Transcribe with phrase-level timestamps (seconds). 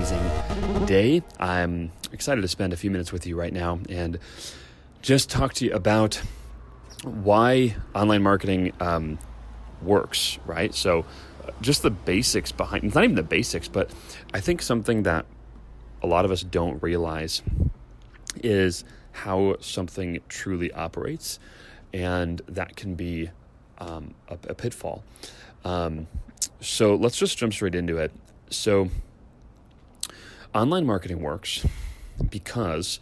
[0.00, 1.22] amazing day.
[1.38, 4.18] I'm excited to spend a few minutes with you right now and
[5.02, 6.22] just talk to you about
[7.04, 9.18] why online marketing um,
[9.82, 10.74] works, right?
[10.74, 11.04] So,
[11.46, 13.90] uh, just the basics behind it's not even the basics, but
[14.32, 15.26] I think something that
[16.02, 17.42] a lot of us don't realize
[18.36, 21.38] is how something truly operates,
[21.92, 23.28] and that can be
[23.76, 25.04] um, a, a, pitfall.
[25.62, 26.06] Um,
[26.60, 28.12] so let's just jump straight into it.
[28.48, 28.88] So,
[30.54, 31.66] online marketing works
[32.30, 33.00] because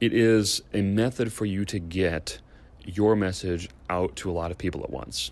[0.00, 2.38] it is a method for you to get
[2.84, 5.30] your message out to a lot of people at once.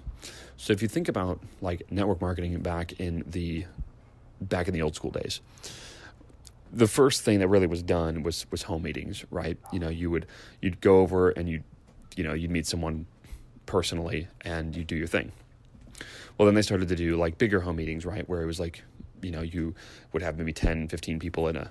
[0.57, 3.67] So if you think about like network marketing back in the
[4.41, 5.41] back in the old school days,
[6.73, 9.59] the first thing that really was done was was home meetings, right?
[9.73, 10.27] You know, you would
[10.61, 11.63] you'd go over and you
[12.17, 13.07] you know, you'd meet someone
[13.67, 15.33] personally and you do your thing.
[16.39, 18.29] Well, then they started to do like bigger home meetings, right?
[18.29, 18.83] Where it was like,
[19.25, 19.75] you know, you
[20.13, 21.71] would have maybe 10, 15 people in a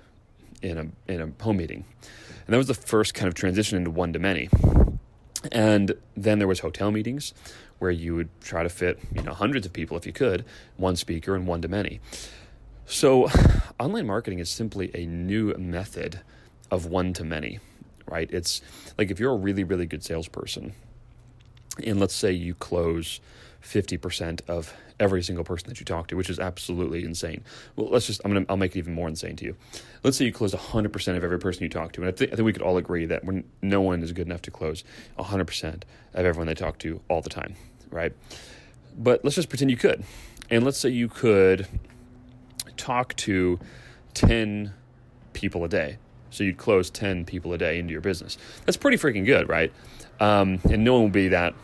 [0.62, 1.84] in a in a home meeting.
[2.46, 4.48] And that was the first kind of transition into one to many.
[5.52, 7.34] And then there was hotel meetings
[7.78, 10.44] where you would try to fit, you know, hundreds of people if you could,
[10.76, 12.00] one speaker and one to many.
[12.86, 13.28] So
[13.80, 16.20] online marketing is simply a new method
[16.70, 17.60] of one to many,
[18.06, 18.30] right?
[18.32, 18.62] It's
[18.96, 20.74] like if you're a really, really good salesperson,
[21.84, 23.20] and let's say you close
[23.62, 27.42] 50% of every single person that you talk to, which is absolutely insane.
[27.76, 29.56] Well, let's just, I'm going to, I'll make it even more insane to you.
[30.02, 32.02] Let's say you close 100% of every person you talk to.
[32.02, 34.26] And I, th- I think we could all agree that when no one is good
[34.26, 34.84] enough to close
[35.18, 35.82] 100%
[36.14, 37.56] of everyone they talk to all the time,
[37.90, 38.12] right?
[38.96, 40.04] But let's just pretend you could.
[40.50, 41.66] And let's say you could
[42.76, 43.58] talk to
[44.12, 44.72] 10
[45.32, 45.96] people a day.
[46.34, 48.36] So you'd close 10 people a day into your business.
[48.64, 49.72] That's pretty freaking good, right?
[50.18, 51.54] Um, and no one will be that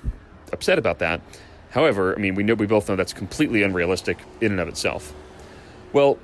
[0.53, 1.20] upset about that.
[1.70, 5.12] However, I mean, we know we both know that's completely unrealistic in and of itself.
[5.92, 6.19] Well,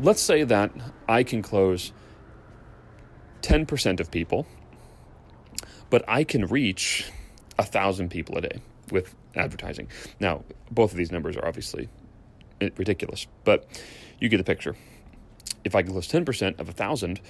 [0.00, 0.70] let's say that
[1.08, 1.92] I can close
[3.42, 4.46] 10% of people,
[5.90, 7.10] but I can reach
[7.58, 9.88] a thousand people a day with advertising.
[10.20, 11.88] Now, both of these numbers are obviously
[12.60, 13.66] ridiculous, but
[14.20, 14.76] you get the picture.
[15.64, 17.20] If I can close 10% of a thousand,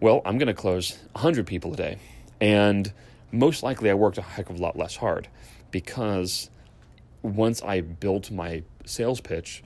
[0.00, 1.98] well, I'm going to close 100 people a day.
[2.40, 2.92] And
[3.32, 5.28] most likely I worked a heck of a lot less hard
[5.70, 6.50] because
[7.22, 9.62] once I built my sales pitch,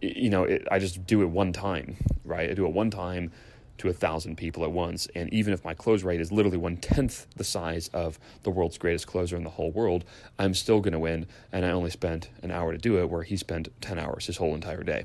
[0.00, 2.50] you know, it, I just do it one time, right?
[2.50, 3.32] I do it one time
[3.78, 5.08] to a thousand people at once.
[5.14, 8.78] And even if my close rate is literally one tenth the size of the world's
[8.78, 10.04] greatest closer in the whole world,
[10.38, 11.26] I'm still going to win.
[11.52, 14.36] And I only spent an hour to do it, where he spent 10 hours his
[14.36, 15.04] whole entire day.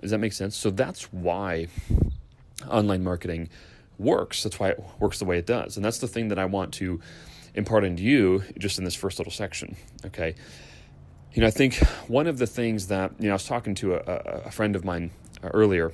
[0.00, 0.56] Does that make sense?
[0.56, 1.68] So that's why
[2.68, 3.48] online marketing
[3.98, 4.42] works.
[4.42, 5.76] That's why it works the way it does.
[5.76, 7.00] And that's the thing that I want to
[7.54, 9.76] impart into you just in this first little section.
[10.04, 10.34] Okay.
[11.32, 11.76] You know, I think
[12.08, 13.98] one of the things that, you know, I was talking to a,
[14.46, 15.10] a friend of mine
[15.42, 15.92] uh, earlier,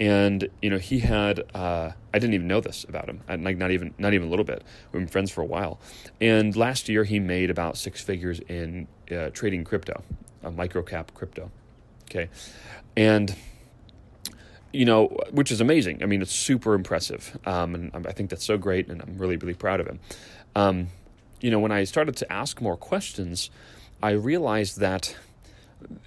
[0.00, 3.70] and you know he had uh, I didn't even know this about him, like not
[3.70, 4.64] even not even a little bit.
[4.92, 5.78] We've been friends for a while,
[6.20, 10.02] and last year he made about six figures in uh, trading crypto,
[10.42, 11.50] a micro cap crypto.
[12.10, 12.30] Okay,
[12.96, 13.36] and
[14.72, 16.02] you know, which is amazing.
[16.02, 19.36] I mean, it's super impressive, um, and I think that's so great, and I'm really
[19.36, 20.00] really proud of him.
[20.54, 20.88] Um,
[21.40, 23.50] you know, when I started to ask more questions
[24.02, 25.14] I realized that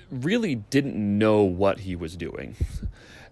[0.09, 2.55] really didn't know what he was doing.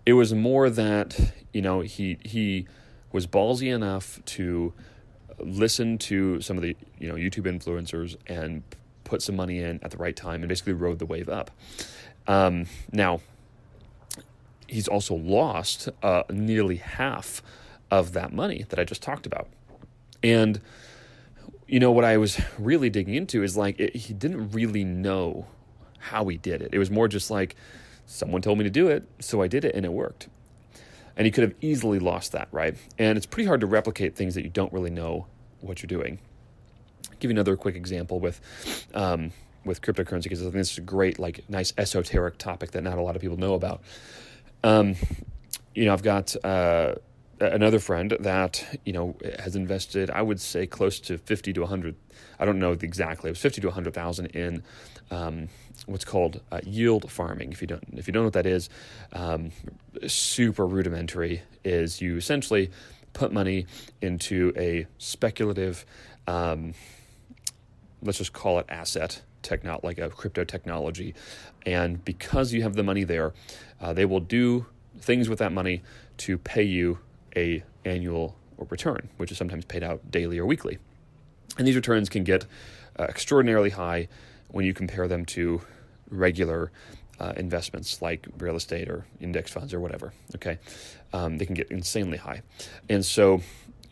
[0.05, 2.67] It was more that, you know, he he
[3.11, 4.73] was ballsy enough to
[5.39, 8.63] listen to some of the you know YouTube influencers and
[9.03, 11.51] put some money in at the right time and basically rode the wave up.
[12.27, 13.21] Um, now,
[14.71, 17.43] he's also lost uh, nearly half
[17.91, 19.49] of that money that I just talked about.
[20.23, 20.61] And,
[21.67, 25.45] you know, what I was really digging into is like, it, he didn't really know
[25.99, 26.69] how he did it.
[26.71, 27.55] It was more just like,
[28.05, 30.29] someone told me to do it, so I did it and it worked.
[31.17, 32.75] And he could have easily lost that, right?
[32.97, 35.27] And it's pretty hard to replicate things that you don't really know
[35.59, 36.19] what you're doing.
[37.09, 38.39] I'll give you another quick example with
[38.93, 39.31] um,
[39.65, 42.97] with cryptocurrency because I think this is a great, like, nice esoteric topic that not
[42.97, 43.81] a lot of people know about.
[44.63, 44.95] Um,
[45.73, 46.95] you know, I've got uh,
[47.39, 50.09] another friend that you know has invested.
[50.09, 51.95] I would say close to fifty to hundred.
[52.39, 53.29] I don't know exactly.
[53.29, 54.63] It was fifty to hundred thousand in
[55.09, 55.49] um,
[55.85, 57.51] what's called uh, yield farming.
[57.51, 58.69] If you don't, if you don't know what that is,
[59.13, 59.51] um,
[60.07, 61.41] super rudimentary.
[61.63, 62.71] Is you essentially
[63.13, 63.65] put money
[64.01, 65.85] into a speculative,
[66.27, 66.73] um,
[68.01, 71.13] let's just call it asset techno like a crypto technology,
[71.65, 73.33] and because you have the money there,
[73.79, 74.65] uh, they will do
[74.99, 75.81] things with that money
[76.17, 76.99] to pay you
[77.35, 80.77] a annual or return, which is sometimes paid out daily or weekly.
[81.57, 82.45] And these returns can get
[82.99, 84.07] uh, extraordinarily high
[84.49, 85.61] when you compare them to
[86.09, 86.71] regular
[87.19, 90.13] uh, investments like real estate or index funds or whatever.
[90.35, 90.59] Okay,
[91.13, 92.41] um, they can get insanely high,
[92.89, 93.41] and so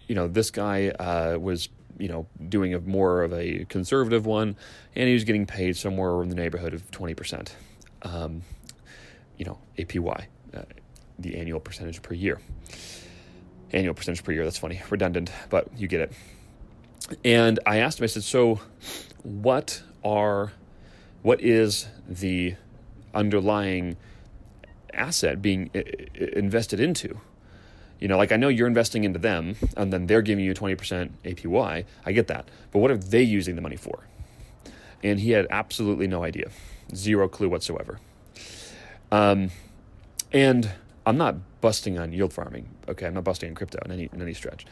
[0.07, 1.69] you know this guy uh, was
[1.99, 4.55] you know doing a more of a conservative one,
[4.95, 7.55] and he was getting paid somewhere in the neighborhood of twenty percent.
[8.01, 8.41] Um,
[9.37, 10.25] you know APY,
[10.55, 10.61] uh,
[11.19, 12.39] the annual percentage per year.
[13.71, 14.43] Annual percentage per year.
[14.43, 16.13] That's funny, redundant, but you get it.
[17.23, 18.05] And I asked him.
[18.05, 18.61] I said, "So,
[19.23, 20.53] what are,
[21.21, 22.55] what is the
[23.13, 23.97] underlying
[24.93, 25.69] asset being
[26.15, 27.19] invested into?"
[27.99, 31.09] You know, like I know you're investing into them and then they're giving you 20%
[31.25, 31.85] APY.
[32.05, 32.47] I get that.
[32.71, 33.99] But what are they using the money for?
[35.03, 36.49] And he had absolutely no idea,
[36.95, 37.99] zero clue whatsoever.
[39.11, 39.51] Um,
[40.31, 40.71] and
[41.05, 42.69] I'm not busting on yield farming.
[42.87, 44.65] Okay, I'm not busting on crypto in any in any stretch.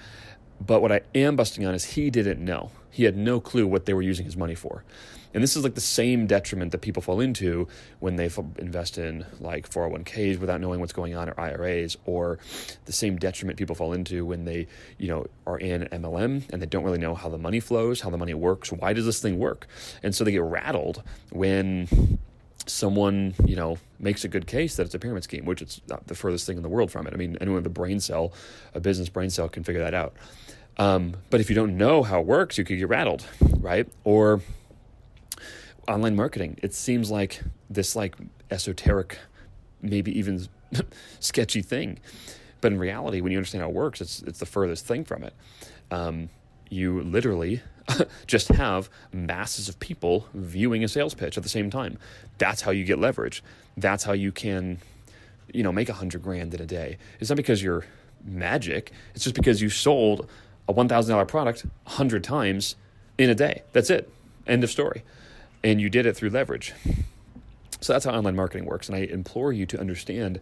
[0.65, 2.71] But what I am busting on is he didn't know.
[2.89, 4.83] He had no clue what they were using his money for.
[5.33, 7.67] And this is like the same detriment that people fall into
[7.99, 12.39] when they invest in like 401ks without knowing what's going on or IRAs, or
[12.85, 16.65] the same detriment people fall into when they, you know, are in MLM and they
[16.65, 19.37] don't really know how the money flows, how the money works, why does this thing
[19.37, 19.67] work?
[20.03, 22.19] And so they get rattled when
[22.69, 26.05] someone you know makes a good case that it's a pyramid scheme, which it's not
[26.07, 27.13] the furthest thing in the world from it.
[27.13, 28.33] I mean, anyone with a brain cell,
[28.73, 30.15] a business brain cell, can figure that out.
[30.77, 33.25] Um, but if you don't know how it works, you could get rattled,
[33.59, 33.87] right?
[34.03, 34.41] Or
[35.87, 36.57] online marketing.
[36.61, 38.15] It seems like this like
[38.51, 39.17] esoteric,
[39.81, 40.47] maybe even
[41.19, 41.99] sketchy thing,
[42.61, 45.23] but in reality, when you understand how it works, it's it's the furthest thing from
[45.23, 45.33] it.
[45.91, 46.29] Um,
[46.69, 47.61] you literally
[48.27, 51.97] just have masses of people viewing a sales pitch at the same time.
[52.37, 53.43] That's how you get leverage.
[53.77, 54.79] That's how you can,
[55.53, 56.97] you know, make a hundred grand in a day.
[57.19, 57.85] It's not because you're
[58.25, 58.91] magic.
[59.15, 60.27] It's just because you sold
[60.67, 62.75] a one thousand dollar product a hundred times
[63.17, 63.63] in a day.
[63.71, 64.11] That's it.
[64.45, 65.03] End of story.
[65.63, 66.73] And you did it through leverage.
[67.81, 68.89] So that's how online marketing works.
[68.89, 70.39] And I implore you to understand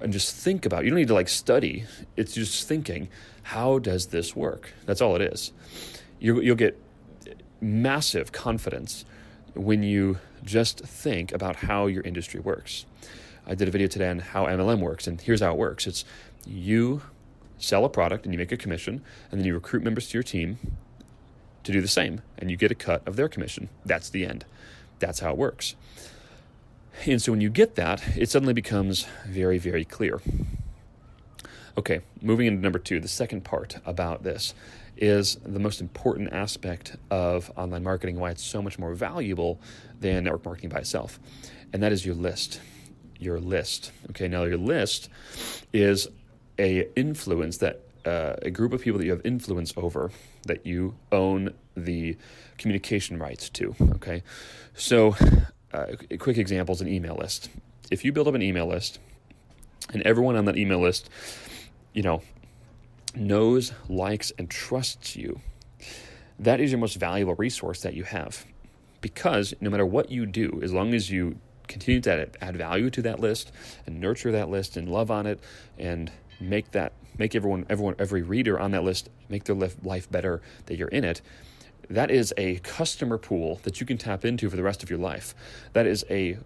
[0.00, 0.84] and just think about.
[0.84, 1.84] You don't need to like study.
[2.16, 3.08] It's just thinking.
[3.44, 4.72] How does this work?
[4.86, 5.52] That's all it is.
[6.18, 6.80] You, you'll get
[7.60, 9.04] massive confidence
[9.54, 12.86] when you just think about how your industry works.
[13.46, 16.04] I did a video today on how MLM works, and here's how it works it's
[16.46, 17.02] you
[17.58, 20.22] sell a product and you make a commission, and then you recruit members to your
[20.22, 20.58] team
[21.64, 23.68] to do the same, and you get a cut of their commission.
[23.84, 24.44] That's the end.
[24.98, 25.74] That's how it works.
[27.06, 30.20] And so when you get that, it suddenly becomes very, very clear.
[31.76, 34.54] Okay, moving into number two, the second part about this
[34.96, 39.60] is the most important aspect of online marketing, why it's so much more valuable
[39.98, 41.18] than network marketing by itself.
[41.72, 42.60] And that is your list.
[43.18, 43.90] Your list.
[44.10, 45.08] Okay, now your list
[45.72, 46.06] is
[46.58, 50.10] a influence that uh, a group of people that you have influence over
[50.46, 52.16] that you own the
[52.58, 53.74] communication rights to.
[53.96, 54.22] Okay,
[54.74, 55.16] so
[55.72, 57.48] uh, a quick example is an email list.
[57.90, 58.98] If you build up an email list,
[59.92, 61.10] and everyone on that email list,
[61.92, 62.22] you know,
[63.14, 65.40] knows, likes, and trusts you,
[66.38, 68.44] that is your most valuable resource that you have.
[69.00, 73.02] Because no matter what you do, as long as you continue to add value to
[73.02, 73.52] that list
[73.86, 75.40] and nurture that list and love on it
[75.78, 80.40] and make that make everyone everyone every reader on that list make their life better
[80.66, 81.20] that you're in it
[81.90, 84.98] that is a customer pool that you can tap into for the rest of your
[84.98, 85.34] life
[85.72, 86.38] that is a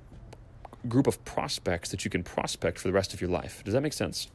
[0.89, 3.83] group of prospects that you can prospect for the rest of your life does that
[3.83, 4.29] make sense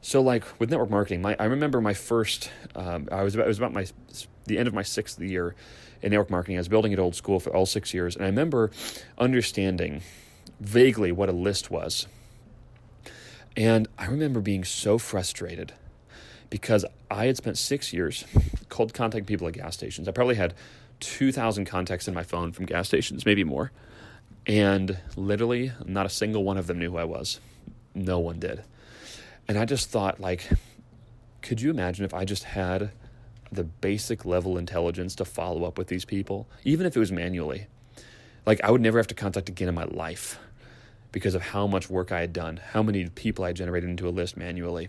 [0.00, 2.50] So, like with network marketing, my I remember my first.
[2.76, 3.86] Um, I was about, it was about my
[4.46, 5.54] the end of my sixth year
[6.02, 6.56] in network marketing.
[6.56, 8.70] I was building at old school for all six years, and I remember
[9.18, 10.02] understanding
[10.60, 12.06] vaguely what a list was.
[13.58, 15.72] And I remember being so frustrated
[16.48, 18.24] because I had spent six years
[18.68, 20.06] cold contacting people at gas stations.
[20.06, 20.54] I probably had
[21.00, 23.72] 2,000 contacts in my phone from gas stations, maybe more.
[24.46, 27.40] And literally, not a single one of them knew who I was.
[27.96, 28.62] No one did.
[29.48, 30.48] And I just thought, like,
[31.42, 32.92] could you imagine if I just had
[33.50, 37.66] the basic level intelligence to follow up with these people, even if it was manually?
[38.46, 40.38] Like, I would never have to contact again in my life
[41.12, 44.10] because of how much work I had done, how many people I generated into a
[44.10, 44.88] list manually.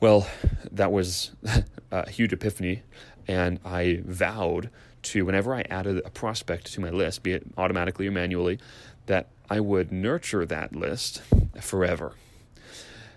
[0.00, 0.26] Well,
[0.72, 1.32] that was
[1.90, 2.82] a huge epiphany,
[3.28, 4.70] and I vowed
[5.02, 8.58] to, whenever I added a prospect to my list, be it automatically or manually,
[9.06, 11.22] that I would nurture that list
[11.60, 12.14] forever.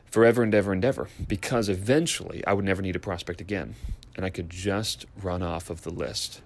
[0.05, 3.75] Forever and ever and ever, because eventually I would never need a prospect again,
[4.15, 6.41] and I could just run off of the list.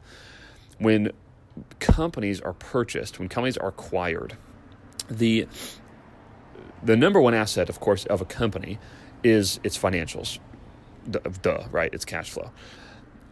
[0.78, 1.12] When
[1.80, 4.38] companies are purchased, when companies are acquired,
[5.10, 5.48] the
[6.84, 8.80] the number one asset, of course, of a company
[9.24, 10.40] is its financials.
[11.10, 11.94] Duh, right?
[11.94, 12.52] It's cash flow.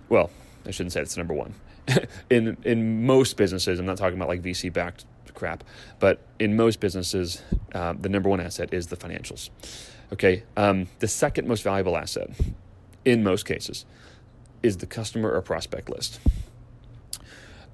[0.09, 0.31] Well,
[0.65, 1.55] I shouldn't say it's number one.
[2.29, 5.63] in in most businesses, I'm not talking about like VC backed crap,
[5.99, 7.41] but in most businesses,
[7.73, 9.49] uh, the number one asset is the financials.
[10.13, 12.29] Okay, um, the second most valuable asset,
[13.03, 13.85] in most cases,
[14.63, 16.19] is the customer or prospect list.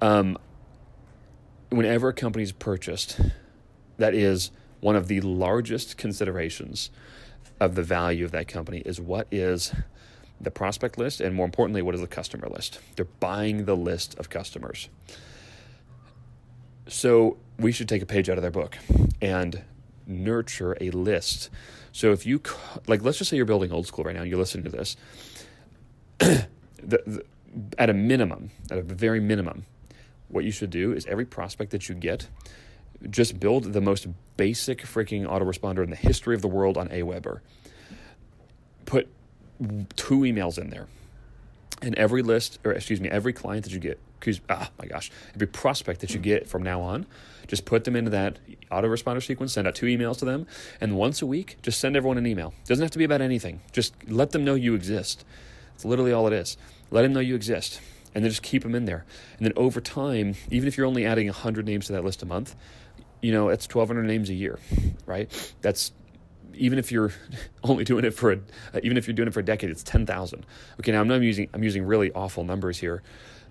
[0.00, 0.36] Um,
[1.70, 3.20] whenever a company is purchased,
[3.98, 6.90] that is one of the largest considerations
[7.60, 9.72] of the value of that company is what is
[10.40, 12.80] the prospect list and more importantly what is the customer list?
[12.96, 14.88] They're buying the list of customers.
[16.88, 18.76] So we should take a page out of their book
[19.20, 19.62] and
[20.06, 21.48] nurture a list.
[21.92, 22.42] So if you
[22.88, 24.96] like let's just say you're building old school right now and you're listening to this.
[26.84, 27.24] The, the,
[27.78, 29.66] at a minimum at a very minimum
[30.26, 32.26] what you should do is every prospect that you get
[33.10, 34.06] just build the most
[34.36, 37.40] basic freaking autoresponder in the history of the world on Aweber.
[38.84, 39.08] Put
[39.96, 40.88] two emails in there.
[41.80, 45.10] And every list, or excuse me, every client that you get, excuse, ah, my gosh,
[45.34, 47.06] every prospect that you get from now on,
[47.48, 48.38] just put them into that
[48.70, 50.46] autoresponder sequence, send out two emails to them,
[50.80, 52.54] and once a week, just send everyone an email.
[52.66, 53.60] Doesn't have to be about anything.
[53.72, 55.24] Just let them know you exist.
[55.74, 56.56] It's literally all it is.
[56.92, 57.80] Let them know you exist
[58.14, 59.04] and then just keep them in there.
[59.38, 62.26] And then over time, even if you're only adding 100 names to that list a
[62.26, 62.54] month,
[63.22, 64.58] you know, it's 1,200 names a year,
[65.06, 65.30] right?
[65.62, 65.92] That's
[66.54, 67.12] even if you're
[67.64, 68.36] only doing it for a,
[68.74, 70.44] uh, even if you're doing it for a decade, it's 10,000.
[70.80, 73.02] Okay, now I'm not using I'm using really awful numbers here,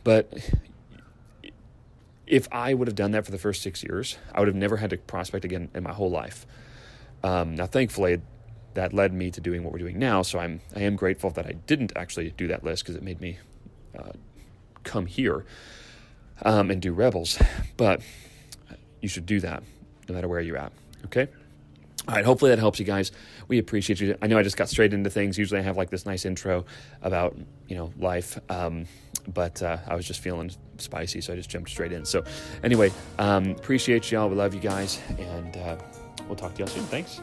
[0.04, 0.32] but
[2.28, 4.78] if I would have done that for the first six years, I would have never
[4.78, 6.46] had to prospect again in my whole life.
[7.24, 8.22] Um, now, thankfully,
[8.74, 10.22] that led me to doing what we're doing now.
[10.22, 13.22] So I'm I am grateful that I didn't actually do that list because it made
[13.22, 13.40] me
[13.98, 14.12] uh,
[14.84, 15.46] come here
[16.44, 17.42] um, and do rebels.
[17.78, 18.02] But
[19.02, 19.64] you should do that
[20.08, 20.72] no matter where you're at.
[21.06, 21.28] Okay?
[22.08, 23.12] All right, hopefully that helps you guys.
[23.48, 24.18] We appreciate you.
[24.22, 25.38] I know I just got straight into things.
[25.38, 26.66] Usually I have like this nice intro
[27.04, 28.40] about, you know, life.
[28.50, 28.86] Um,
[29.28, 32.06] but uh, I was just feeling spicy, so I just jumped straight in.
[32.06, 32.24] So,
[32.64, 34.30] anyway, um, appreciate y'all.
[34.30, 35.78] We love you guys, and uh,
[36.28, 36.86] we'll talk to y'all soon.
[36.86, 37.22] Thanks.